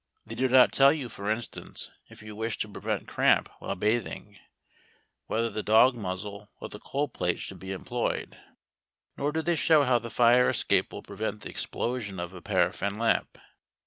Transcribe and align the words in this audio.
They 0.25 0.33
do 0.33 0.47
not 0.47 0.71
tell 0.71 0.91
you, 0.91 1.09
for 1.09 1.29
instance, 1.29 1.91
if 2.09 2.23
you 2.23 2.35
wish 2.35 2.57
to 2.57 2.67
prevent 2.67 3.07
cramp 3.07 3.51
while 3.59 3.75
bathing, 3.75 4.39
whether 5.27 5.47
the 5.47 5.61
dog 5.61 5.93
muzzle 5.93 6.49
or 6.59 6.69
the 6.69 6.79
coal 6.79 7.07
plate 7.07 7.37
should 7.39 7.59
be 7.59 7.71
employed, 7.71 8.35
nor 9.15 9.31
do 9.31 9.43
they 9.43 9.55
show 9.55 9.83
how 9.83 9.99
the 9.99 10.09
fire 10.09 10.49
escape 10.49 10.91
will 10.91 11.03
prevent 11.03 11.41
the 11.41 11.49
explosion 11.51 12.19
of 12.19 12.33
a 12.33 12.41
paraffin 12.41 12.97
lamp. 12.97 13.37